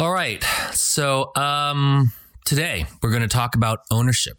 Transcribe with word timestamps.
All 0.00 0.12
right. 0.12 0.42
So 0.72 1.30
um, 1.36 2.12
today 2.44 2.86
we're 3.00 3.10
going 3.10 3.22
to 3.22 3.28
talk 3.28 3.54
about 3.54 3.82
ownership 3.92 4.38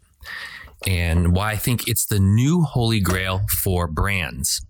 and 0.86 1.34
why 1.34 1.52
I 1.52 1.56
think 1.56 1.88
it's 1.88 2.04
the 2.04 2.20
new 2.20 2.60
holy 2.60 3.00
grail 3.00 3.40
for 3.48 3.86
brands. 3.86 4.66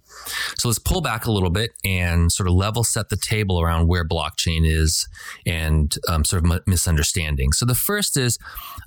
So 0.57 0.69
let's 0.69 0.79
pull 0.79 1.01
back 1.01 1.27
a 1.27 1.33
little 1.33 1.51
bit 1.51 1.72
and 1.85 2.30
sort 2.30 2.49
of 2.49 2.54
level 2.54 2.85
set 2.85 3.09
the 3.09 3.17
table 3.17 3.61
around 3.61 3.88
where 3.88 4.04
blockchain 4.04 4.61
is 4.64 5.09
and 5.45 5.93
um, 6.09 6.25
sort 6.25 6.45
of 6.45 6.62
misunderstanding. 6.68 7.53
So 7.53 7.66
the 7.66 7.75
first 7.75 8.16
is 8.16 8.39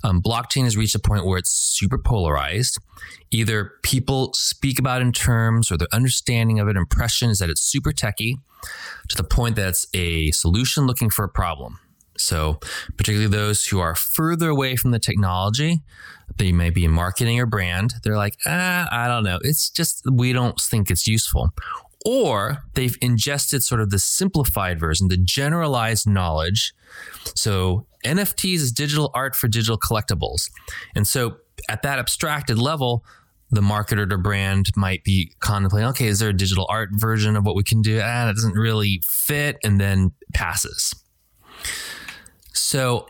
um, 0.02 0.22
blockchain 0.22 0.64
has 0.64 0.78
reached 0.78 0.94
a 0.94 1.00
point 1.00 1.26
where 1.26 1.36
it's 1.36 1.50
super 1.50 1.98
polarized. 1.98 2.78
Either 3.30 3.72
people 3.82 4.32
speak 4.32 4.78
about 4.78 5.02
in 5.02 5.12
terms 5.12 5.70
or 5.70 5.76
their 5.76 5.88
understanding 5.92 6.58
of 6.60 6.66
it, 6.66 6.78
impression 6.78 7.28
is 7.28 7.40
that 7.40 7.50
it's 7.50 7.60
super 7.60 7.92
techy 7.92 8.38
to 9.08 9.16
the 9.16 9.24
point 9.24 9.56
that 9.56 9.68
it's 9.68 9.86
a 9.92 10.30
solution 10.30 10.86
looking 10.86 11.10
for 11.10 11.26
a 11.26 11.28
problem. 11.28 11.78
So, 12.20 12.60
particularly 12.96 13.30
those 13.30 13.64
who 13.66 13.80
are 13.80 13.94
further 13.94 14.50
away 14.50 14.76
from 14.76 14.90
the 14.90 14.98
technology, 14.98 15.80
they 16.36 16.52
may 16.52 16.70
be 16.70 16.84
in 16.84 16.90
marketing 16.90 17.40
or 17.40 17.46
brand, 17.46 17.94
they're 18.04 18.16
like, 18.16 18.36
ah, 18.46 18.86
I 18.90 19.08
don't 19.08 19.24
know. 19.24 19.38
It's 19.42 19.70
just, 19.70 20.04
we 20.10 20.32
don't 20.32 20.60
think 20.60 20.90
it's 20.90 21.06
useful. 21.06 21.50
Or 22.04 22.62
they've 22.74 22.96
ingested 23.00 23.62
sort 23.62 23.80
of 23.80 23.90
the 23.90 23.98
simplified 23.98 24.78
version, 24.78 25.08
the 25.08 25.16
generalized 25.16 26.06
knowledge. 26.06 26.74
So, 27.34 27.86
NFTs 28.04 28.56
is 28.56 28.72
digital 28.72 29.10
art 29.14 29.34
for 29.34 29.48
digital 29.48 29.78
collectibles. 29.78 30.50
And 30.94 31.06
so, 31.06 31.36
at 31.68 31.82
that 31.82 31.98
abstracted 31.98 32.58
level, 32.58 33.04
the 33.50 33.60
marketer 33.60 34.10
or 34.10 34.18
brand 34.18 34.66
might 34.76 35.04
be 35.04 35.32
contemplating, 35.40 35.88
okay, 35.88 36.06
is 36.06 36.20
there 36.20 36.28
a 36.28 36.36
digital 36.36 36.66
art 36.68 36.90
version 36.92 37.36
of 37.36 37.44
what 37.44 37.56
we 37.56 37.64
can 37.64 37.82
do? 37.82 37.98
Ah, 37.98 38.26
that 38.26 38.34
doesn't 38.34 38.54
really 38.54 39.02
fit, 39.06 39.56
and 39.64 39.80
then 39.80 40.12
passes. 40.32 40.94
So 42.52 43.08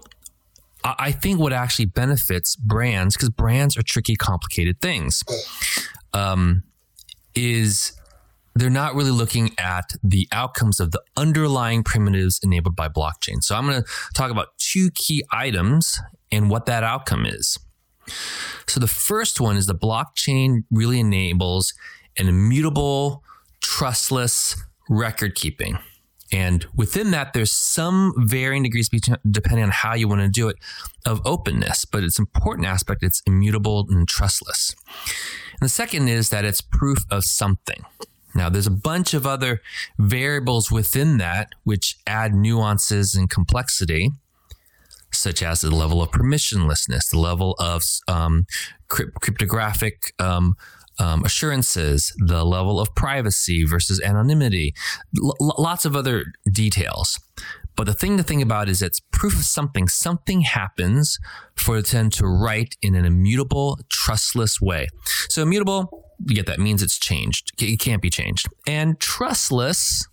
I 0.83 1.13
think 1.13 1.39
what 1.39 1.53
actually 1.53 1.87
benefits 1.87 2.57
brands, 2.57 3.15
because 3.17 3.29
brands 3.31 3.77
are 3.77 3.83
tricky, 3.83 4.17
complicated 4.17 4.81
things, 4.81 5.23
um, 6.15 6.63
is 7.35 7.93
they're 8.55 8.71
not 8.71 8.95
really 8.95 9.11
looking 9.11 9.51
at 9.59 9.93
the 10.03 10.27
outcomes 10.33 10.81
of 10.81 10.91
the 10.91 11.03
underlying 11.17 11.85
primitives 11.85 12.41
enabled 12.43 12.77
by 12.77 12.89
blockchain. 12.89 13.43
So 13.43 13.55
I'm 13.55 13.67
going 13.67 13.83
to 13.83 13.89
talk 14.15 14.31
about 14.31 14.49
two 14.59 14.91
key 14.95 15.23
items 15.31 16.01
and 16.33 16.51
what 16.51 16.67
that 16.67 16.83
outcome 16.83 17.27
is. 17.27 17.59
So 18.67 18.81
the 18.81 18.89
first 18.89 19.41
one 19.41 19.57
is 19.57 19.67
the 19.67 19.75
blockchain 19.75 20.65
really 20.71 20.99
enables 20.99 21.75
an 22.17 22.29
immutable, 22.29 23.23
trustless 23.61 24.57
record 24.89 25.35
keeping. 25.35 25.79
And 26.33 26.65
within 26.75 27.11
that, 27.11 27.33
there's 27.33 27.53
some 27.53 28.15
varying 28.17 28.63
degrees 28.63 28.89
depending 29.29 29.65
on 29.65 29.71
how 29.71 29.95
you 29.95 30.07
want 30.07 30.21
to 30.21 30.29
do 30.29 30.49
it 30.49 30.57
of 31.05 31.21
openness, 31.25 31.85
but 31.85 32.05
its 32.05 32.19
important 32.19 32.67
aspect, 32.67 33.03
it's 33.03 33.23
immutable 33.27 33.87
and 33.91 34.07
trustless. 34.07 34.75
And 35.61 35.67
the 35.67 35.69
second 35.69 36.09
is 36.09 36.29
that 36.31 36.45
it's 36.45 36.61
proof 36.61 36.99
of 37.11 37.25
something. 37.25 37.85
Now, 38.35 38.49
there's 38.49 38.67
a 38.67 38.71
bunch 38.71 39.13
of 39.13 39.27
other 39.27 39.61
variables 39.99 40.71
within 40.71 41.19
that 41.19 41.49
which 41.65 41.97
add 42.07 42.33
nuances 42.33 43.15
and 43.15 43.29
complexity, 43.29 44.11
such 45.13 45.43
as 45.43 45.63
the 45.63 45.75
level 45.75 46.01
of 46.01 46.13
permissionlessness, 46.13 47.11
the 47.11 47.19
level 47.19 47.57
of 47.59 47.83
um, 48.07 48.47
cryptographic 48.89 50.15
um, 50.21 50.55
um, 51.01 51.25
assurances, 51.25 52.13
the 52.19 52.45
level 52.45 52.79
of 52.79 52.95
privacy 52.95 53.65
versus 53.65 54.01
anonymity, 54.01 54.75
l- 55.19 55.35
lots 55.41 55.85
of 55.85 55.97
other 55.97 56.25
details. 56.53 57.19
But 57.75 57.85
the 57.85 57.95
thing 57.95 58.19
to 58.19 58.23
think 58.23 58.43
about 58.43 58.69
is 58.69 58.83
it's 58.83 59.01
proof 59.11 59.35
of 59.35 59.45
something. 59.45 59.89
Something 59.89 60.43
happens 60.43 61.19
for 61.57 61.79
it 61.79 61.87
then 61.87 62.11
to 62.11 62.27
write 62.27 62.77
in 62.83 62.95
an 62.95 63.07
immutable, 63.07 63.79
trustless 63.89 64.61
way. 64.61 64.89
So 65.31 65.43
immutable, 65.43 66.05
you 66.27 66.35
get 66.35 66.47
that 66.47 66.59
means 66.59 66.83
it's 66.83 66.99
changed. 66.99 67.53
It 67.63 67.81
can't 67.81 68.03
be 68.03 68.11
changed. 68.11 68.49
And 68.67 69.01
trustless, 69.01 70.07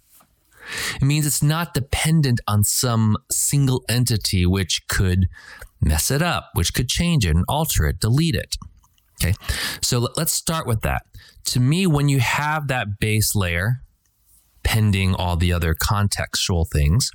it 0.95 1.01
means 1.01 1.25
it's 1.25 1.43
not 1.43 1.73
dependent 1.73 2.39
on 2.47 2.63
some 2.63 3.17
single 3.29 3.83
entity 3.89 4.45
which 4.45 4.87
could 4.87 5.27
mess 5.81 6.09
it 6.09 6.21
up, 6.21 6.51
which 6.53 6.73
could 6.73 6.87
change 6.87 7.25
it 7.25 7.35
and 7.35 7.43
alter 7.49 7.85
it, 7.87 7.99
delete 7.99 8.35
it. 8.35 8.55
Okay. 9.21 9.33
So 9.87 10.09
let's 10.17 10.33
start 10.33 10.67
with 10.67 10.81
that. 10.81 11.03
To 11.45 11.61
me, 11.61 11.87
when 11.87 12.09
you 12.09 12.19
have 12.19 12.67
that 12.67 12.99
base 12.99 13.37
layer, 13.37 13.83
pending 14.61 15.15
all 15.15 15.37
the 15.37 15.53
other 15.53 15.73
contextual 15.73 16.69
things, 16.69 17.09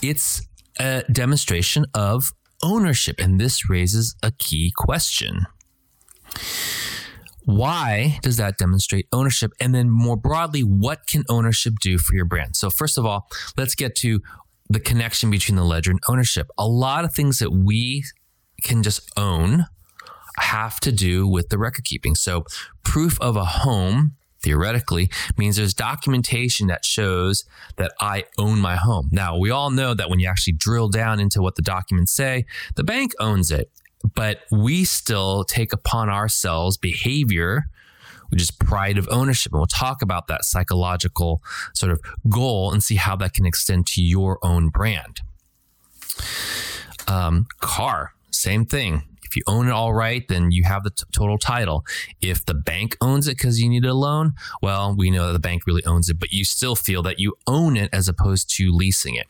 it's 0.00 0.46
a 0.78 1.02
demonstration 1.10 1.86
of 1.92 2.30
ownership. 2.62 3.16
And 3.18 3.40
this 3.40 3.68
raises 3.68 4.14
a 4.22 4.30
key 4.30 4.72
question. 4.76 5.46
Why 7.46 8.20
does 8.22 8.36
that 8.36 8.56
demonstrate 8.56 9.08
ownership? 9.10 9.50
And 9.58 9.74
then 9.74 9.90
more 9.90 10.16
broadly, 10.16 10.60
what 10.60 11.08
can 11.08 11.24
ownership 11.28 11.74
do 11.80 11.98
for 11.98 12.14
your 12.14 12.26
brand? 12.26 12.54
So, 12.54 12.70
first 12.70 12.96
of 12.96 13.04
all, 13.04 13.26
let's 13.56 13.74
get 13.74 13.96
to 13.96 14.20
the 14.68 14.78
connection 14.78 15.32
between 15.32 15.56
the 15.56 15.64
ledger 15.64 15.90
and 15.90 15.98
ownership. 16.08 16.46
A 16.56 16.68
lot 16.68 17.04
of 17.04 17.12
things 17.12 17.40
that 17.40 17.50
we 17.50 18.04
can 18.62 18.84
just 18.84 19.00
own 19.16 19.66
have 20.38 20.80
to 20.80 20.92
do 20.92 21.26
with 21.26 21.48
the 21.48 21.58
record 21.58 21.84
keeping. 21.84 22.14
So, 22.14 22.44
proof 22.82 23.20
of 23.20 23.36
a 23.36 23.44
home 23.44 24.16
theoretically 24.42 25.10
means 25.36 25.56
there's 25.56 25.74
documentation 25.74 26.66
that 26.68 26.84
shows 26.84 27.44
that 27.76 27.92
I 28.00 28.24
own 28.38 28.58
my 28.58 28.76
home. 28.76 29.08
Now, 29.12 29.36
we 29.36 29.50
all 29.50 29.70
know 29.70 29.94
that 29.94 30.08
when 30.08 30.18
you 30.18 30.28
actually 30.28 30.54
drill 30.54 30.88
down 30.88 31.20
into 31.20 31.42
what 31.42 31.56
the 31.56 31.62
documents 31.62 32.12
say, 32.12 32.46
the 32.74 32.84
bank 32.84 33.12
owns 33.20 33.50
it, 33.50 33.70
but 34.14 34.40
we 34.50 34.84
still 34.84 35.44
take 35.44 35.72
upon 35.72 36.08
ourselves 36.08 36.76
behavior 36.76 37.64
which 38.30 38.40
is 38.40 38.50
pride 38.50 38.96
of 38.96 39.08
ownership. 39.10 39.52
And 39.52 39.58
we'll 39.58 39.66
talk 39.66 40.02
about 40.02 40.28
that 40.28 40.44
psychological 40.44 41.42
sort 41.74 41.92
of 41.92 42.00
goal 42.28 42.72
and 42.72 42.82
see 42.82 42.94
how 42.94 43.16
that 43.16 43.34
can 43.34 43.44
extend 43.44 43.86
to 43.88 44.02
your 44.02 44.38
own 44.42 44.68
brand. 44.68 45.20
Um, 47.06 47.46
car, 47.60 48.12
same 48.30 48.64
thing. 48.64 49.02
If 49.30 49.36
you 49.36 49.42
own 49.46 49.68
it 49.68 49.72
all 49.72 49.94
right, 49.94 50.26
then 50.28 50.50
you 50.50 50.64
have 50.64 50.82
the 50.82 50.90
t- 50.90 51.04
total 51.12 51.38
title. 51.38 51.84
If 52.20 52.44
the 52.44 52.54
bank 52.54 52.96
owns 53.00 53.28
it 53.28 53.36
because 53.36 53.60
you 53.60 53.68
need 53.68 53.84
a 53.84 53.94
loan, 53.94 54.32
well, 54.60 54.94
we 54.96 55.10
know 55.10 55.28
that 55.28 55.34
the 55.34 55.38
bank 55.38 55.66
really 55.66 55.84
owns 55.84 56.08
it, 56.08 56.18
but 56.18 56.32
you 56.32 56.44
still 56.44 56.74
feel 56.74 57.02
that 57.02 57.20
you 57.20 57.34
own 57.46 57.76
it 57.76 57.90
as 57.92 58.08
opposed 58.08 58.50
to 58.56 58.72
leasing 58.72 59.14
it. 59.14 59.26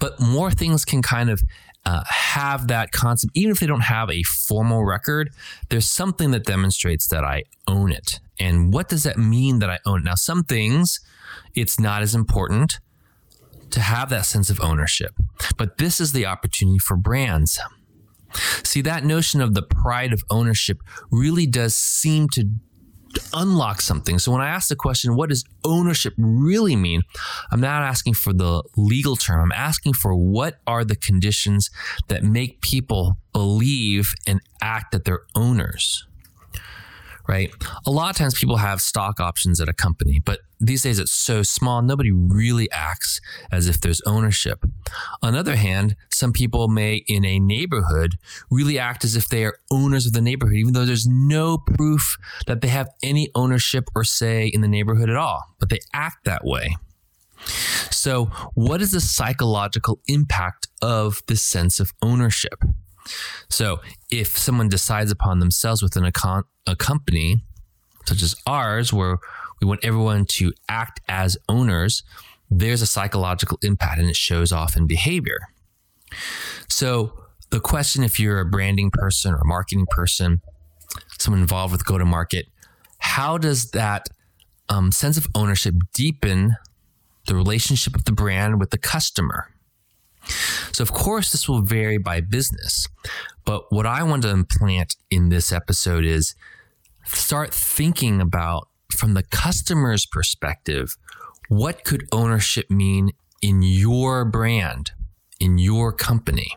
But 0.00 0.18
more 0.20 0.50
things 0.50 0.84
can 0.84 1.02
kind 1.02 1.30
of 1.30 1.42
uh, 1.84 2.02
have 2.06 2.68
that 2.68 2.92
concept, 2.92 3.32
even 3.34 3.50
if 3.50 3.60
they 3.60 3.66
don't 3.66 3.80
have 3.80 4.10
a 4.10 4.22
formal 4.22 4.84
record, 4.84 5.30
there's 5.68 5.88
something 5.88 6.30
that 6.30 6.44
demonstrates 6.44 7.08
that 7.08 7.24
I 7.24 7.44
own 7.66 7.92
it. 7.92 8.20
And 8.38 8.72
what 8.72 8.88
does 8.88 9.02
that 9.02 9.18
mean 9.18 9.58
that 9.60 9.70
I 9.70 9.78
own 9.84 10.00
it? 10.00 10.04
Now, 10.04 10.14
some 10.14 10.44
things, 10.44 11.00
it's 11.54 11.80
not 11.80 12.02
as 12.02 12.14
important 12.14 12.78
to 13.70 13.80
have 13.80 14.10
that 14.10 14.26
sense 14.26 14.50
of 14.50 14.60
ownership, 14.60 15.14
but 15.56 15.78
this 15.78 16.00
is 16.00 16.12
the 16.12 16.26
opportunity 16.26 16.78
for 16.78 16.96
brands. 16.96 17.58
See, 18.62 18.80
that 18.82 19.04
notion 19.04 19.40
of 19.40 19.54
the 19.54 19.62
pride 19.62 20.12
of 20.12 20.22
ownership 20.30 20.78
really 21.10 21.46
does 21.46 21.74
seem 21.74 22.28
to 22.30 22.48
unlock 23.34 23.80
something. 23.80 24.18
So 24.18 24.32
when 24.32 24.40
I 24.40 24.48
ask 24.48 24.68
the 24.68 24.76
question, 24.76 25.16
what 25.16 25.28
does 25.28 25.44
ownership 25.64 26.14
really 26.16 26.76
mean? 26.76 27.02
I'm 27.50 27.60
not 27.60 27.82
asking 27.82 28.14
for 28.14 28.32
the 28.32 28.62
legal 28.76 29.16
term. 29.16 29.40
I'm 29.40 29.52
asking 29.52 29.94
for 29.94 30.14
what 30.14 30.60
are 30.66 30.84
the 30.84 30.96
conditions 30.96 31.70
that 32.08 32.22
make 32.22 32.60
people 32.60 33.18
believe 33.32 34.14
and 34.26 34.40
act 34.60 34.92
that 34.92 35.04
they're 35.04 35.24
owners 35.34 36.06
right? 37.28 37.52
A 37.86 37.90
lot 37.90 38.10
of 38.10 38.16
times 38.16 38.38
people 38.38 38.56
have 38.56 38.80
stock 38.80 39.20
options 39.20 39.60
at 39.60 39.68
a 39.68 39.72
company, 39.72 40.20
but 40.24 40.40
these 40.60 40.82
days 40.82 40.98
it's 40.98 41.12
so 41.12 41.42
small, 41.42 41.82
nobody 41.82 42.12
really 42.12 42.70
acts 42.70 43.20
as 43.50 43.68
if 43.68 43.80
there's 43.80 44.00
ownership. 44.02 44.64
On 45.22 45.32
the 45.32 45.38
other 45.38 45.56
hand, 45.56 45.96
some 46.10 46.32
people 46.32 46.68
may 46.68 47.04
in 47.08 47.24
a 47.24 47.38
neighborhood 47.38 48.16
really 48.50 48.78
act 48.78 49.04
as 49.04 49.16
if 49.16 49.28
they 49.28 49.44
are 49.44 49.56
owners 49.70 50.06
of 50.06 50.12
the 50.12 50.20
neighborhood, 50.20 50.56
even 50.56 50.72
though 50.72 50.86
there's 50.86 51.06
no 51.06 51.58
proof 51.58 52.16
that 52.46 52.60
they 52.60 52.68
have 52.68 52.88
any 53.02 53.28
ownership 53.34 53.84
or 53.94 54.04
say 54.04 54.46
in 54.46 54.60
the 54.60 54.68
neighborhood 54.68 55.10
at 55.10 55.16
all, 55.16 55.44
but 55.58 55.68
they 55.68 55.80
act 55.92 56.24
that 56.24 56.44
way. 56.44 56.76
So, 57.90 58.26
what 58.54 58.80
is 58.80 58.92
the 58.92 59.00
psychological 59.00 60.00
impact 60.06 60.68
of 60.80 61.22
this 61.26 61.42
sense 61.42 61.80
of 61.80 61.92
ownership? 62.02 62.62
So 63.48 63.80
if 64.10 64.36
someone 64.38 64.68
decides 64.68 65.10
upon 65.10 65.38
themselves 65.38 65.82
within 65.82 66.04
a, 66.04 66.12
con- 66.12 66.44
a 66.66 66.76
company, 66.76 67.44
such 68.06 68.22
as 68.22 68.34
ours, 68.46 68.92
where 68.92 69.18
we 69.60 69.66
want 69.66 69.84
everyone 69.84 70.24
to 70.26 70.52
act 70.68 71.00
as 71.08 71.36
owners, 71.48 72.02
there's 72.50 72.82
a 72.82 72.86
psychological 72.86 73.58
impact 73.62 74.00
and 74.00 74.08
it 74.08 74.16
shows 74.16 74.52
off 74.52 74.76
in 74.76 74.86
behavior. 74.86 75.38
So 76.68 77.12
the 77.50 77.60
question 77.60 78.02
if 78.02 78.18
you're 78.18 78.40
a 78.40 78.46
branding 78.46 78.90
person 78.90 79.32
or 79.32 79.38
a 79.38 79.46
marketing 79.46 79.86
person, 79.90 80.40
someone 81.18 81.40
involved 81.40 81.72
with 81.72 81.84
go 81.84 81.98
to 81.98 82.04
market, 82.04 82.46
how 82.98 83.38
does 83.38 83.70
that 83.70 84.08
um, 84.68 84.92
sense 84.92 85.16
of 85.16 85.26
ownership 85.34 85.74
deepen 85.92 86.56
the 87.26 87.34
relationship 87.34 87.94
of 87.94 88.04
the 88.04 88.12
brand 88.12 88.58
with 88.58 88.70
the 88.70 88.78
customer. 88.78 89.48
So, 90.72 90.82
of 90.82 90.92
course, 90.92 91.32
this 91.32 91.48
will 91.48 91.62
vary 91.62 91.98
by 91.98 92.20
business. 92.20 92.86
But 93.44 93.72
what 93.72 93.86
I 93.86 94.02
want 94.02 94.22
to 94.22 94.30
implant 94.30 94.96
in 95.10 95.28
this 95.28 95.52
episode 95.52 96.04
is 96.04 96.34
start 97.04 97.52
thinking 97.52 98.20
about 98.20 98.68
from 98.90 99.14
the 99.14 99.22
customer's 99.22 100.06
perspective 100.06 100.96
what 101.48 101.84
could 101.84 102.08
ownership 102.12 102.70
mean 102.70 103.10
in 103.42 103.62
your 103.62 104.24
brand, 104.24 104.92
in 105.40 105.58
your 105.58 105.92
company? 105.92 106.56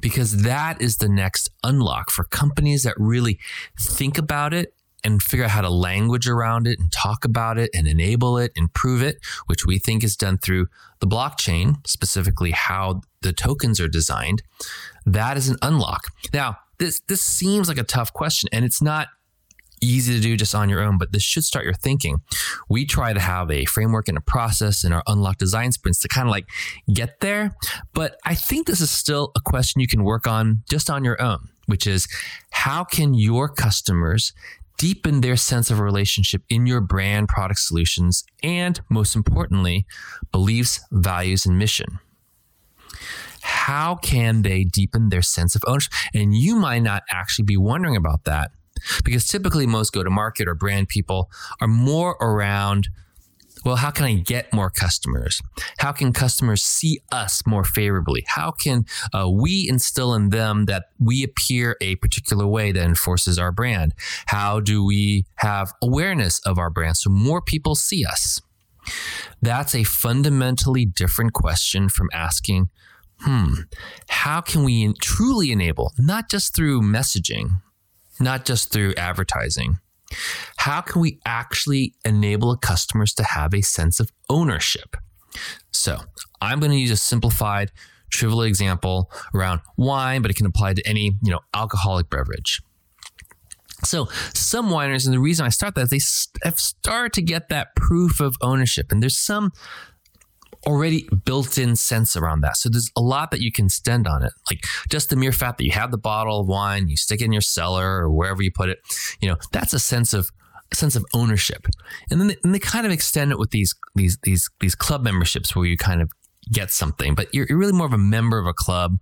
Because 0.00 0.42
that 0.42 0.80
is 0.80 0.98
the 0.98 1.08
next 1.08 1.50
unlock 1.62 2.10
for 2.10 2.24
companies 2.24 2.84
that 2.84 2.94
really 2.96 3.38
think 3.78 4.16
about 4.16 4.54
it 4.54 4.74
and 5.04 5.22
figure 5.22 5.44
out 5.44 5.50
how 5.50 5.60
to 5.60 5.70
language 5.70 6.28
around 6.28 6.66
it 6.66 6.78
and 6.78 6.90
talk 6.90 7.24
about 7.24 7.58
it 7.58 7.70
and 7.74 7.86
enable 7.86 8.38
it, 8.38 8.52
improve 8.56 9.02
it, 9.02 9.18
which 9.46 9.66
we 9.66 9.78
think 9.78 10.02
is 10.02 10.16
done 10.16 10.38
through 10.38 10.66
the 11.00 11.06
blockchain, 11.06 11.86
specifically 11.86 12.52
how 12.52 13.02
the 13.22 13.32
tokens 13.32 13.80
are 13.80 13.88
designed. 13.88 14.42
That 15.06 15.36
is 15.36 15.48
an 15.48 15.56
unlock. 15.62 16.06
Now, 16.32 16.58
this 16.78 17.00
this 17.06 17.20
seems 17.20 17.68
like 17.68 17.78
a 17.78 17.84
tough 17.84 18.12
question, 18.12 18.48
and 18.52 18.64
it's 18.64 18.82
not 18.82 19.08
easy 19.80 20.14
to 20.14 20.20
do 20.20 20.36
just 20.36 20.54
on 20.54 20.68
your 20.68 20.80
own, 20.80 20.98
but 20.98 21.12
this 21.12 21.22
should 21.22 21.44
start 21.44 21.64
your 21.64 21.74
thinking. 21.74 22.20
We 22.68 22.86
try 22.86 23.12
to 23.12 23.20
have 23.20 23.50
a 23.50 23.64
framework 23.66 24.08
and 24.08 24.16
a 24.16 24.20
process 24.20 24.84
in 24.84 24.92
our 24.92 25.02
unlock 25.06 25.38
design 25.38 25.72
sprints 25.72 26.00
to 26.00 26.08
kind 26.08 26.26
of 26.26 26.32
like 26.32 26.46
get 26.92 27.20
there. 27.20 27.54
But 27.92 28.16
I 28.24 28.34
think 28.34 28.66
this 28.66 28.80
is 28.80 28.90
still 28.90 29.30
a 29.36 29.40
question 29.40 29.80
you 29.80 29.86
can 29.86 30.04
work 30.04 30.26
on 30.26 30.62
just 30.68 30.88
on 30.90 31.04
your 31.04 31.20
own, 31.20 31.48
which 31.66 31.86
is 31.86 32.08
how 32.50 32.84
can 32.84 33.14
your 33.14 33.48
customers 33.48 34.32
deepen 34.76 35.20
their 35.20 35.36
sense 35.36 35.70
of 35.70 35.80
relationship 35.80 36.42
in 36.48 36.66
your 36.66 36.80
brand, 36.80 37.28
product 37.28 37.60
solutions, 37.60 38.24
and 38.42 38.80
most 38.90 39.14
importantly, 39.14 39.86
beliefs, 40.32 40.80
values, 40.90 41.46
and 41.46 41.58
mission. 41.58 41.98
How 43.42 43.94
can 43.96 44.42
they 44.42 44.64
deepen 44.64 45.10
their 45.10 45.22
sense 45.22 45.54
of 45.54 45.62
ownership? 45.66 45.92
And 46.14 46.34
you 46.34 46.56
might 46.56 46.82
not 46.82 47.02
actually 47.10 47.44
be 47.44 47.56
wondering 47.56 47.96
about 47.96 48.24
that 48.24 48.50
because 49.04 49.26
typically 49.26 49.66
most 49.66 49.92
go 49.92 50.02
to 50.02 50.10
market 50.10 50.48
or 50.48 50.54
brand 50.54 50.88
people 50.88 51.30
are 51.60 51.68
more 51.68 52.16
around 52.20 52.88
well, 53.64 53.76
how 53.76 53.90
can 53.90 54.04
I 54.04 54.14
get 54.14 54.52
more 54.52 54.70
customers? 54.70 55.40
How 55.78 55.92
can 55.92 56.12
customers 56.12 56.62
see 56.62 57.00
us 57.10 57.42
more 57.46 57.64
favorably? 57.64 58.24
How 58.26 58.50
can 58.50 58.84
uh, 59.12 59.28
we 59.30 59.66
instill 59.68 60.14
in 60.14 60.30
them 60.30 60.66
that 60.66 60.86
we 60.98 61.22
appear 61.22 61.76
a 61.80 61.96
particular 61.96 62.46
way 62.46 62.72
that 62.72 62.84
enforces 62.84 63.38
our 63.38 63.52
brand? 63.52 63.94
How 64.26 64.60
do 64.60 64.84
we 64.84 65.26
have 65.36 65.72
awareness 65.82 66.40
of 66.40 66.58
our 66.58 66.70
brand 66.70 66.96
so 66.96 67.10
more 67.10 67.40
people 67.40 67.74
see 67.74 68.04
us? 68.04 68.40
That's 69.40 69.74
a 69.74 69.84
fundamentally 69.84 70.84
different 70.84 71.32
question 71.32 71.88
from 71.88 72.10
asking, 72.12 72.68
hmm, 73.20 73.54
how 74.08 74.40
can 74.40 74.64
we 74.64 74.92
truly 74.94 75.52
enable, 75.52 75.92
not 75.98 76.28
just 76.28 76.54
through 76.54 76.82
messaging, 76.82 77.60
not 78.20 78.44
just 78.44 78.72
through 78.72 78.94
advertising, 78.96 79.78
how 80.56 80.80
can 80.80 81.00
we 81.00 81.18
actually 81.26 81.94
enable 82.04 82.56
customers 82.56 83.14
to 83.14 83.24
have 83.24 83.54
a 83.54 83.62
sense 83.62 84.00
of 84.00 84.10
ownership? 84.28 84.96
So 85.72 85.98
I'm 86.40 86.60
going 86.60 86.72
to 86.72 86.78
use 86.78 86.90
a 86.90 86.96
simplified, 86.96 87.72
trivial 88.10 88.42
example 88.42 89.10
around 89.34 89.60
wine, 89.76 90.22
but 90.22 90.30
it 90.30 90.36
can 90.36 90.46
apply 90.46 90.74
to 90.74 90.86
any, 90.86 91.12
you 91.22 91.30
know, 91.30 91.40
alcoholic 91.52 92.08
beverage. 92.10 92.62
So 93.82 94.08
some 94.32 94.70
wineries, 94.70 95.04
and 95.04 95.12
the 95.12 95.18
reason 95.18 95.44
I 95.44 95.50
start 95.50 95.74
that 95.74 95.92
is 95.92 96.28
they 96.42 96.48
have 96.48 96.58
started 96.58 97.12
to 97.14 97.22
get 97.22 97.48
that 97.48 97.74
proof 97.74 98.20
of 98.20 98.36
ownership, 98.40 98.90
and 98.90 99.02
there's 99.02 99.16
some 99.16 99.52
already 100.66 101.08
built-in 101.24 101.76
sense 101.76 102.16
around 102.16 102.40
that. 102.42 102.56
So 102.56 102.68
there's 102.68 102.90
a 102.96 103.00
lot 103.00 103.30
that 103.30 103.40
you 103.40 103.52
can 103.52 103.68
stand 103.68 104.06
on 104.06 104.22
it. 104.22 104.32
Like 104.50 104.60
just 104.88 105.10
the 105.10 105.16
mere 105.16 105.32
fact 105.32 105.58
that 105.58 105.64
you 105.64 105.72
have 105.72 105.90
the 105.90 105.98
bottle 105.98 106.40
of 106.40 106.46
wine, 106.46 106.88
you 106.88 106.96
stick 106.96 107.20
it 107.20 107.24
in 107.24 107.32
your 107.32 107.42
cellar 107.42 108.02
or 108.02 108.10
wherever 108.10 108.42
you 108.42 108.50
put 108.52 108.68
it, 108.68 108.78
you 109.20 109.28
know, 109.28 109.36
that's 109.52 109.72
a 109.72 109.78
sense 109.78 110.12
of 110.12 110.28
a 110.72 110.76
sense 110.76 110.96
of 110.96 111.04
ownership. 111.14 111.66
And 112.10 112.20
then 112.20 112.28
they, 112.28 112.36
and 112.42 112.54
they 112.54 112.58
kind 112.58 112.86
of 112.86 112.92
extend 112.92 113.32
it 113.32 113.38
with 113.38 113.50
these 113.50 113.74
these 113.94 114.18
these 114.22 114.48
these 114.60 114.74
club 114.74 115.02
memberships 115.02 115.54
where 115.54 115.66
you 115.66 115.76
kind 115.76 116.00
of 116.00 116.10
get 116.52 116.70
something, 116.70 117.14
but 117.14 117.32
you're, 117.34 117.46
you're 117.48 117.58
really 117.58 117.72
more 117.72 117.86
of 117.86 117.92
a 117.92 117.98
member 117.98 118.38
of 118.38 118.46
a 118.46 118.54
club. 118.54 118.98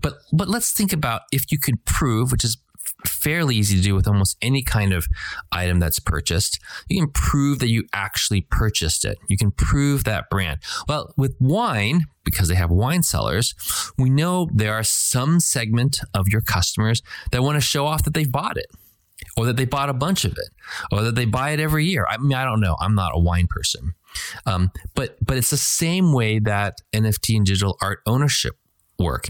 But 0.00 0.18
but 0.32 0.48
let's 0.48 0.72
think 0.72 0.92
about 0.92 1.22
if 1.32 1.50
you 1.50 1.58
could 1.58 1.84
prove, 1.84 2.30
which 2.30 2.44
is 2.44 2.56
fairly 3.04 3.56
easy 3.56 3.76
to 3.76 3.82
do 3.82 3.94
with 3.94 4.08
almost 4.08 4.36
any 4.40 4.62
kind 4.62 4.92
of 4.92 5.06
item 5.52 5.78
that's 5.78 5.98
purchased. 5.98 6.58
You 6.88 7.00
can 7.02 7.10
prove 7.10 7.58
that 7.58 7.68
you 7.68 7.84
actually 7.92 8.46
purchased 8.50 9.04
it. 9.04 9.18
You 9.28 9.36
can 9.36 9.50
prove 9.50 10.04
that 10.04 10.30
brand. 10.30 10.60
Well, 10.88 11.12
with 11.16 11.36
wine, 11.38 12.06
because 12.24 12.48
they 12.48 12.54
have 12.54 12.70
wine 12.70 13.02
cellars, 13.02 13.54
we 13.98 14.10
know 14.10 14.48
there 14.52 14.74
are 14.74 14.82
some 14.82 15.40
segment 15.40 16.00
of 16.14 16.28
your 16.28 16.40
customers 16.40 17.02
that 17.32 17.42
want 17.42 17.56
to 17.56 17.60
show 17.60 17.86
off 17.86 18.02
that 18.04 18.14
they've 18.14 18.30
bought 18.30 18.56
it 18.56 18.66
or 19.36 19.46
that 19.46 19.56
they 19.56 19.64
bought 19.64 19.88
a 19.88 19.94
bunch 19.94 20.24
of 20.24 20.32
it 20.32 20.50
or 20.92 21.02
that 21.02 21.14
they 21.14 21.24
buy 21.24 21.50
it 21.50 21.60
every 21.60 21.84
year. 21.84 22.06
I 22.08 22.18
mean, 22.18 22.34
I 22.34 22.44
don't 22.44 22.60
know. 22.60 22.76
I'm 22.80 22.94
not 22.94 23.12
a 23.14 23.20
wine 23.20 23.46
person. 23.48 23.94
Um, 24.46 24.70
but 24.94 25.16
but 25.24 25.36
it's 25.36 25.50
the 25.50 25.58
same 25.58 26.12
way 26.12 26.38
that 26.38 26.78
NFT 26.94 27.36
and 27.36 27.46
digital 27.46 27.76
art 27.82 28.00
ownership 28.06 28.54
work. 28.98 29.26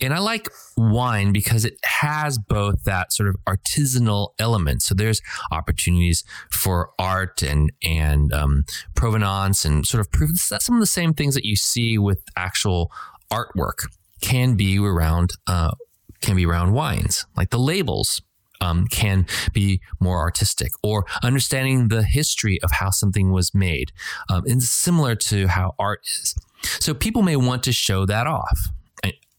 And 0.00 0.14
I 0.14 0.18
like 0.18 0.48
wine 0.76 1.32
because 1.32 1.64
it 1.64 1.78
has 1.84 2.38
both 2.38 2.84
that 2.84 3.12
sort 3.12 3.28
of 3.28 3.36
artisanal 3.46 4.30
element. 4.38 4.82
So 4.82 4.94
there's 4.94 5.20
opportunities 5.50 6.24
for 6.50 6.90
art 6.98 7.42
and 7.42 7.72
and 7.82 8.32
um, 8.32 8.64
provenance 8.94 9.64
and 9.64 9.86
sort 9.86 10.00
of 10.00 10.10
proof. 10.10 10.30
Some 10.36 10.76
of 10.76 10.80
the 10.80 10.86
same 10.86 11.14
things 11.14 11.34
that 11.34 11.44
you 11.44 11.56
see 11.56 11.98
with 11.98 12.22
actual 12.36 12.92
artwork 13.30 13.88
can 14.20 14.54
be 14.54 14.78
around 14.78 15.32
uh, 15.46 15.72
can 16.20 16.36
be 16.36 16.46
around 16.46 16.72
wines, 16.72 17.26
like 17.36 17.50
the 17.50 17.58
labels. 17.58 18.22
Um, 18.60 18.88
can 18.88 19.24
be 19.52 19.80
more 20.00 20.18
artistic 20.18 20.72
or 20.82 21.06
understanding 21.22 21.90
the 21.90 22.02
history 22.02 22.58
of 22.64 22.72
how 22.72 22.90
something 22.90 23.30
was 23.30 23.54
made. 23.54 23.92
Um, 24.28 24.42
and 24.48 24.60
similar 24.60 25.14
to 25.14 25.46
how 25.46 25.76
art 25.78 26.00
is. 26.04 26.34
So 26.80 26.92
people 26.92 27.22
may 27.22 27.36
want 27.36 27.62
to 27.62 27.72
show 27.72 28.04
that 28.06 28.26
off. 28.26 28.70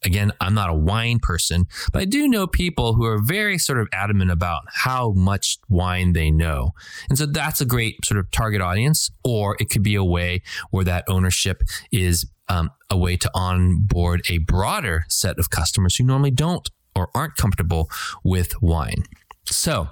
Again, 0.03 0.31
I'm 0.39 0.53
not 0.53 0.69
a 0.69 0.73
wine 0.73 1.19
person, 1.19 1.65
but 1.91 2.01
I 2.01 2.05
do 2.05 2.27
know 2.27 2.47
people 2.47 2.93
who 2.93 3.05
are 3.05 3.19
very 3.21 3.57
sort 3.57 3.79
of 3.79 3.87
adamant 3.91 4.31
about 4.31 4.63
how 4.73 5.11
much 5.11 5.57
wine 5.67 6.13
they 6.13 6.31
know. 6.31 6.71
And 7.09 7.17
so 7.17 7.25
that's 7.25 7.61
a 7.61 7.65
great 7.65 8.03
sort 8.05 8.19
of 8.19 8.31
target 8.31 8.61
audience, 8.61 9.11
or 9.23 9.57
it 9.59 9.69
could 9.69 9.83
be 9.83 9.95
a 9.95 10.03
way 10.03 10.41
where 10.71 10.85
that 10.85 11.03
ownership 11.07 11.63
is 11.91 12.25
um, 12.47 12.71
a 12.89 12.97
way 12.97 13.17
to 13.17 13.29
onboard 13.33 14.21
a 14.29 14.39
broader 14.39 15.05
set 15.07 15.37
of 15.37 15.49
customers 15.49 15.95
who 15.95 16.03
normally 16.03 16.31
don't 16.31 16.69
or 16.95 17.09
aren't 17.13 17.35
comfortable 17.35 17.89
with 18.23 18.61
wine. 18.61 19.03
So, 19.45 19.89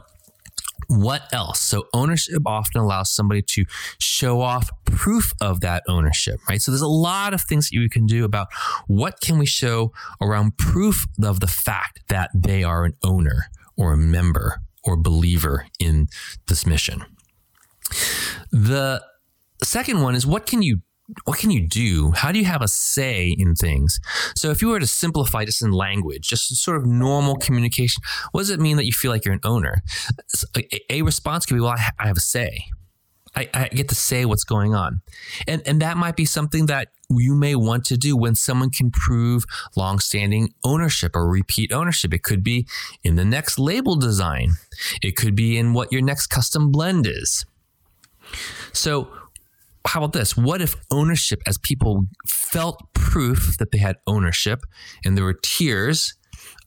what 0.88 1.24
else? 1.34 1.60
So, 1.60 1.86
ownership 1.94 2.42
often 2.46 2.82
allows 2.82 3.12
somebody 3.12 3.42
to 3.42 3.66
show 4.00 4.42
off 4.42 4.70
proof 4.86 5.34
of 5.42 5.62
that 5.62 5.84
ownership, 5.88 6.40
right? 6.50 6.62
So, 6.62 6.72
there's 6.72 6.82
a 6.82 6.88
lot 6.88 7.34
of 7.34 7.42
things 7.42 7.70
that 7.70 7.76
you 7.76 7.90
can 7.90 8.06
do 8.06 8.26
about 8.26 8.48
what 8.88 9.20
can 9.22 9.38
we 9.38 9.46
show 9.46 9.92
around 10.22 10.58
proof 10.58 11.06
of 11.24 11.40
the 11.40 11.48
fact 11.48 12.02
that 12.08 12.32
they 12.34 12.64
are 12.64 12.86
an 12.86 12.94
owner 13.04 13.46
or 13.78 13.94
a 13.94 13.98
member 13.98 14.62
or 14.84 14.96
believer 14.98 15.66
in 15.80 16.08
this 16.48 16.66
mission. 16.66 17.04
The 18.52 19.04
second 19.64 20.02
one 20.02 20.16
is 20.16 20.26
what 20.26 20.46
can 20.46 20.62
you 20.62 20.82
what 21.24 21.40
can 21.40 21.52
you 21.52 21.66
do? 21.66 22.12
How 22.12 22.32
do 22.32 22.40
you 22.40 22.46
have 22.46 22.62
a 22.62 22.68
say 22.68 23.36
in 23.38 23.56
things? 23.56 24.00
So, 24.36 24.52
if 24.52 24.62
you 24.62 24.68
were 24.70 24.80
to 24.80 24.88
simplify 24.88 25.46
this 25.46 25.62
in 25.62 25.72
language, 25.72 26.28
just 26.28 26.54
sort 26.58 26.78
of 26.78 26.86
normal 26.86 27.36
communication, 27.36 28.04
what 28.32 28.42
does 28.42 28.50
it 28.50 28.60
mean 28.60 28.78
that 28.78 28.86
you 28.86 28.92
feel 28.92 29.12
like 29.12 29.24
you're 29.24 29.34
an 29.34 29.40
owner? 29.44 29.82
A, 30.90 31.02
response 31.02 31.46
could 31.46 31.56
be, 31.56 31.62
"Well, 31.62 31.72
I, 31.72 31.90
I 32.00 32.08
have 32.08 32.18
a 32.18 32.22
say. 32.22 32.66
I, 33.36 33.50
I, 33.54 33.68
get 33.68 33.88
to 33.90 33.96
say 33.96 34.26
what's 34.26 34.44
going 34.44 34.74
on," 34.74 35.02
and 35.48 35.62
and 35.66 35.82
that 35.82 35.96
might 35.96 36.16
be 36.16 36.26
something 36.26 36.66
that 36.66 36.90
you 37.10 37.36
may 37.36 37.56
want 37.56 37.86
to 37.86 37.98
do 37.98 38.18
when 38.18 38.36
someone 38.36 38.70
can 38.70 38.92
prove 38.92 39.46
longstanding 39.76 40.54
ownership 40.64 41.16
or 41.16 41.30
repeat 41.30 41.72
ownership. 41.72 42.14
It 42.14 42.24
could 42.24 42.44
be 42.44 42.68
in 43.04 43.16
the 43.16 43.26
next 43.26 43.60
label 43.60 43.96
design. 43.96 44.54
It 45.02 45.16
could 45.16 45.36
be 45.36 45.58
in 45.58 45.74
what 45.74 45.92
your 45.92 46.02
next 46.02 46.28
custom 46.28 46.72
blend 46.72 47.08
is. 47.08 47.46
So 48.74 49.10
how 49.88 50.02
about 50.02 50.14
this? 50.14 50.36
What 50.36 50.62
if 50.62 50.76
ownership, 50.92 51.42
as 51.48 51.58
people 51.58 52.06
felt 52.28 52.94
proof 52.94 53.58
that 53.58 53.72
they 53.72 53.78
had 53.78 53.98
ownership 54.06 54.62
and 55.06 55.18
there 55.18 55.24
were 55.24 55.40
tiers, 55.42 56.14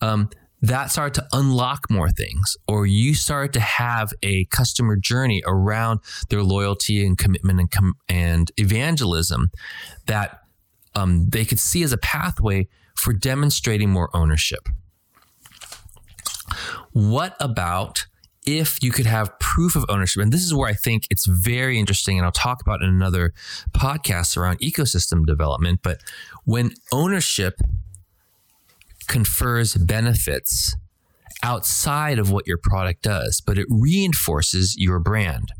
um, 0.00 0.30
that 0.62 0.90
started 0.90 1.14
to 1.14 1.26
unlock 1.32 1.90
more 1.90 2.10
things, 2.10 2.56
or 2.68 2.86
you 2.86 3.14
started 3.14 3.52
to 3.54 3.60
have 3.60 4.12
a 4.22 4.44
customer 4.46 4.96
journey 4.96 5.42
around 5.46 6.00
their 6.28 6.42
loyalty 6.42 7.06
and 7.06 7.16
commitment 7.16 7.60
and, 7.60 7.70
com- 7.70 7.94
and 8.08 8.52
evangelism 8.58 9.50
that 10.06 10.40
um, 10.94 11.28
they 11.30 11.44
could 11.44 11.58
see 11.58 11.82
as 11.82 11.92
a 11.92 11.98
pathway 11.98 12.68
for 12.94 13.12
demonstrating 13.14 13.90
more 13.90 14.10
ownership. 14.14 14.68
What 16.92 17.36
about 17.40 18.06
if 18.46 18.82
you 18.82 18.90
could 18.90 19.06
have 19.06 19.38
proof 19.38 19.76
of 19.76 19.84
ownership, 19.88 20.22
and 20.22 20.32
this 20.32 20.44
is 20.44 20.54
where 20.54 20.68
I 20.68 20.72
think 20.74 21.06
it's 21.10 21.26
very 21.26 21.78
interesting, 21.78 22.18
and 22.18 22.24
I'll 22.24 22.32
talk 22.32 22.60
about 22.62 22.82
in 22.82 22.88
another 22.88 23.32
podcast 23.72 24.36
around 24.36 24.60
ecosystem 24.60 25.26
development. 25.26 25.80
But 25.82 26.00
when 26.44 26.72
ownership 26.92 27.60
confers 29.06 29.74
benefits 29.74 30.76
outside 31.42 32.18
of 32.18 32.30
what 32.30 32.46
your 32.46 32.58
product 32.58 33.02
does, 33.02 33.40
but 33.40 33.58
it 33.58 33.66
reinforces 33.68 34.76
your 34.78 34.98
brand. 34.98 35.52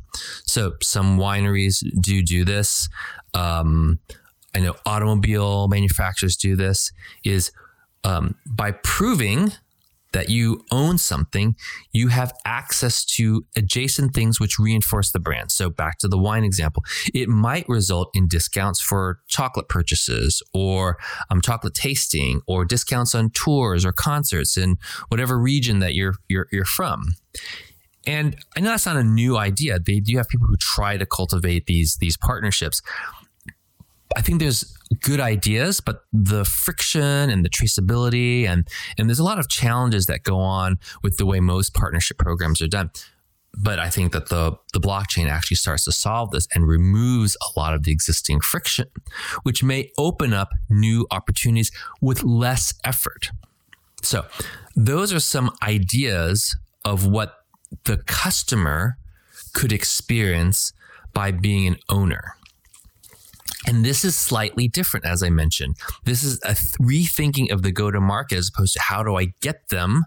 So 0.45 0.75
some 0.83 1.19
wineries 1.19 1.85
do 2.01 2.23
do 2.23 2.45
this. 2.45 2.89
Um, 3.35 3.99
I 4.55 4.61
know 4.61 4.75
automobile 4.85 5.69
manufacturers 5.69 6.37
do 6.37 6.57
this. 6.57 6.93
Is 7.25 7.53
um, 8.05 8.35
by 8.47 8.73
proving 8.73 9.53
that 10.13 10.29
you 10.29 10.65
own 10.71 10.99
something, 10.99 11.57
you 11.93 12.09
have 12.09 12.33
access 12.45 13.05
to 13.05 13.45
adjacent 13.57 14.15
things 14.15 14.41
which 14.41 14.59
reinforce 14.59 15.13
the 15.13 15.21
brand. 15.21 15.53
So, 15.53 15.71
back 15.71 15.99
to 15.99 16.09
the 16.09 16.19
wine 16.19 16.45
example, 16.45 16.85
it 17.15 17.29
might 17.29 17.69
result 17.69 18.11
in 18.15 18.29
discounts 18.29 18.81
for 18.81 19.21
chocolate 19.29 19.69
purchases 19.69 20.43
or 20.53 20.99
um, 21.31 21.41
chocolate 21.41 21.75
tasting 21.75 22.41
or 22.47 22.65
discounts 22.65 23.15
on 23.15 23.31
tours 23.31 23.85
or 23.85 23.93
concerts 23.93 24.57
in 24.57 24.77
whatever 25.09 25.39
region 25.39 25.79
that 25.81 25.95
you're, 25.95 26.15
you're, 26.29 26.47
you're 26.51 26.65
from. 26.65 27.15
And 28.07 28.37
I 28.57 28.61
know 28.61 28.71
that's 28.71 28.87
not 28.87 28.97
a 28.97 29.05
new 29.05 29.37
idea. 29.37 29.79
They 29.79 30.01
do 30.01 30.17
have 30.17 30.29
people 30.29 30.47
who 30.47 30.57
try 30.57 30.97
to 30.97 31.07
cultivate 31.07 31.67
these, 31.67 31.97
these 31.99 32.17
partnerships. 32.17 32.81
I 34.17 34.23
think 34.23 34.41
there's 34.41 34.77
good 35.03 35.21
ideas, 35.21 35.81
but 35.81 36.05
the 36.13 36.45
friction 36.45 37.31
and 37.31 37.45
the 37.45 37.49
traceability 37.49 38.47
and 38.47 38.67
and 38.99 39.09
there's 39.09 39.21
a 39.21 39.25
lot 39.25 39.39
of 39.39 39.49
challenges 39.49 40.07
that 40.07 40.25
go 40.25 40.39
on 40.39 40.79
with 41.03 41.17
the 41.17 41.27
way 41.27 41.41
most 41.41 41.75
partnership 41.75 42.19
programs 42.19 42.61
are 42.61 42.69
done. 42.69 42.91
But 43.57 43.79
I 43.79 43.91
think 43.91 44.13
that 44.13 44.29
the 44.29 44.57
the 44.73 44.81
blockchain 44.81 45.29
actually 45.29 45.57
starts 45.57 45.85
to 45.85 45.93
solve 45.93 46.31
this 46.31 46.49
and 46.55 46.67
removes 46.67 47.37
a 47.41 47.59
lot 47.59 47.75
of 47.75 47.85
the 47.85 47.93
existing 47.93 48.41
friction, 48.41 48.87
which 49.43 49.63
may 49.63 49.91
open 49.97 50.33
up 50.33 50.51
new 50.69 51.07
opportunities 51.11 51.71
with 52.01 52.23
less 52.23 52.73
effort. 52.85 53.31
So, 54.03 54.25
those 54.75 55.13
are 55.13 55.21
some 55.21 55.51
ideas 55.63 56.57
of 56.85 57.07
what 57.07 57.45
the 57.85 57.99
customer 57.99 58.97
could 59.53 59.73
experience 59.73 60.73
by 61.13 61.31
being 61.33 61.67
an 61.67 61.77
owner. 61.89 62.37
And 63.71 63.85
this 63.85 64.05
is 64.05 64.17
slightly 64.17 64.67
different, 64.67 65.07
as 65.07 65.23
I 65.23 65.31
mentioned. 65.31 65.77
This 66.03 66.25
is 66.25 66.41
a 66.43 66.55
rethinking 66.83 67.53
of 67.53 67.63
the 67.63 67.71
go 67.71 67.93
to 67.93 68.01
market 68.01 68.37
as 68.37 68.49
opposed 68.49 68.73
to 68.73 68.81
how 68.81 69.05
do 69.05 69.15
I 69.15 69.27
get 69.43 69.69
them, 69.69 70.07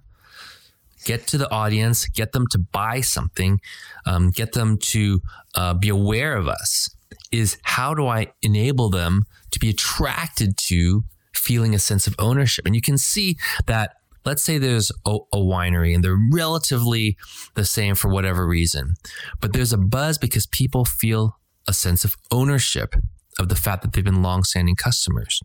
get 1.05 1.27
to 1.27 1.37
the 1.37 1.49
audience, 1.49 2.05
get 2.07 2.33
them 2.33 2.45
to 2.51 2.57
buy 2.57 2.99
something, 2.99 3.61
um, 4.05 4.31
get 4.31 4.51
them 4.51 4.77
to 4.79 5.21
uh, 5.55 5.75
be 5.75 5.87
aware 5.87 6.35
of 6.35 6.49
us. 6.49 6.93
Is 7.31 7.57
how 7.61 7.93
do 7.93 8.05
I 8.05 8.33
enable 8.41 8.89
them 8.89 9.23
to 9.51 9.59
be 9.59 9.69
attracted 9.69 10.57
to 10.67 11.05
feeling 11.33 11.73
a 11.73 11.79
sense 11.79 12.05
of 12.05 12.15
ownership? 12.19 12.65
And 12.65 12.75
you 12.75 12.81
can 12.81 12.97
see 12.97 13.37
that 13.67 13.95
let's 14.25 14.43
say 14.43 14.57
there's 14.57 14.91
a, 15.05 15.19
a, 15.31 15.37
winery 15.37 15.95
and 15.95 16.03
they're 16.03 16.19
relatively 16.31 17.15
the 17.55 17.63
same 17.63 17.95
for 17.95 18.09
whatever 18.09 18.45
reason, 18.45 18.95
but 19.39 19.53
there's 19.53 19.71
a 19.71 19.77
buzz 19.77 20.17
because 20.17 20.45
people 20.47 20.83
feel 20.83 21.39
a 21.65 21.73
sense 21.73 22.03
of 22.03 22.15
ownership 22.29 22.95
of 23.39 23.49
the 23.49 23.55
fact 23.55 23.81
that 23.81 23.93
they've 23.93 24.03
been 24.03 24.21
long-standing 24.21 24.75
customers. 24.75 25.41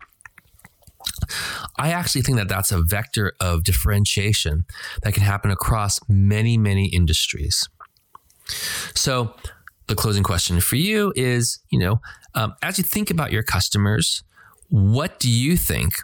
I 1.79 1.91
actually 1.91 2.23
think 2.23 2.39
that 2.39 2.49
that's 2.49 2.73
a 2.73 2.83
vector 2.83 3.33
of 3.41 3.65
differentiation 3.65 4.65
that 5.03 5.15
can 5.15 5.23
happen 5.23 5.51
across 5.51 6.01
many, 6.09 6.59
many 6.59 6.87
industries. 6.87 7.69
So, 8.95 9.35
the 9.87 9.95
closing 9.95 10.23
question 10.23 10.61
for 10.61 10.77
you 10.77 11.13
is, 11.17 11.61
you 11.71 11.79
know, 11.79 12.01
um, 12.35 12.55
as 12.63 12.77
you 12.77 12.85
think 12.85 13.11
about 13.11 13.33
your 13.33 13.43
customers, 13.43 14.23
what 14.69 15.19
do 15.19 15.31
you 15.31 15.57
think 15.57 15.95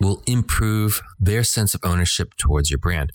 will 0.00 0.22
improve 0.26 1.00
their 1.18 1.44
sense 1.44 1.74
of 1.74 1.80
ownership 1.84 2.34
towards 2.34 2.70
your 2.70 2.78
brand. 2.78 3.10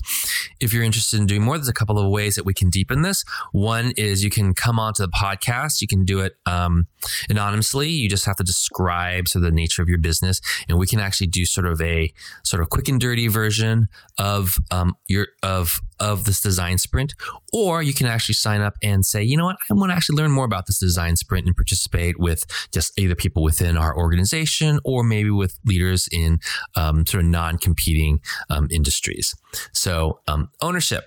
If 0.60 0.74
you're 0.74 0.84
interested 0.84 1.20
in 1.20 1.26
doing 1.26 1.44
more, 1.44 1.58
there's 1.58 1.68
a 1.68 1.74
couple 1.74 2.00
of 2.00 2.10
ways 2.12 2.36
that 2.36 2.46
we 2.46 2.54
can 2.54 2.70
deepen 2.70 3.02
this. 3.02 3.24
One 3.52 3.94
is 3.98 4.24
you 4.24 4.30
can 4.30 4.54
come 4.54 4.80
onto 4.80 5.04
the 5.04 5.12
podcast. 5.12 5.82
You 5.82 5.88
can 5.88 6.06
do 6.06 6.20
it 6.20 6.38
um, 6.46 6.88
anonymously. 7.30 7.90
You 7.90 8.10
just 8.10 8.26
have 8.26 8.36
to 8.38 8.44
describe 8.44 9.28
sort 9.28 9.44
of 9.44 9.52
the 9.52 9.56
nature 9.56 9.82
of 9.82 9.90
your 9.90 9.98
business, 9.98 10.42
and 10.68 10.78
we 10.78 10.88
can 10.88 11.00
actually 11.00 11.28
do 11.28 11.46
sort 11.46 11.68
of 11.68 11.82
a 11.82 12.14
sort 12.44 12.62
of 12.62 12.70
quick 12.70 12.88
and 12.88 13.00
dirty 13.00 13.28
version 13.28 13.88
of 14.18 14.58
um, 14.72 14.96
your 15.08 15.28
of 15.42 15.82
of 16.04 16.26
this 16.26 16.42
design 16.42 16.78
sprint. 16.78 17.14
Or 17.54 17.82
you 17.82 17.94
can 17.94 18.08
actually 18.08 18.36
sign 18.36 18.60
up 18.60 18.76
and 18.84 19.06
say, 19.06 19.24
you 19.24 19.38
know 19.38 19.46
what, 19.46 19.56
I 19.72 19.74
want 19.74 19.92
to 19.92 19.96
actually 19.96 20.18
learn 20.18 20.32
more 20.32 20.44
about 20.44 20.68
this 20.68 20.78
design 20.78 21.16
sprint 21.16 21.48
and 21.48 21.56
participate 21.56 22.20
with 22.20 22.46
just 22.74 22.92
either 23.00 23.16
people 23.16 23.42
within 23.42 23.78
our 23.78 23.98
organization 23.98 24.80
or 24.84 25.04
maybe 25.04 25.30
with 25.30 25.58
leaders 25.66 26.10
in 26.12 26.40
um, 26.76 27.06
sort 27.06 27.24
of 27.24 27.30
non 27.30 27.58
competing 27.58 28.20
um, 28.50 28.68
industries. 28.70 29.34
So, 29.72 30.20
um, 30.28 30.50
ownership, 30.62 31.06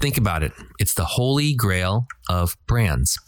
think 0.00 0.18
about 0.18 0.42
it. 0.42 0.52
It's 0.78 0.94
the 0.94 1.06
holy 1.06 1.54
grail 1.54 2.06
of 2.28 2.56
brands. 2.66 3.18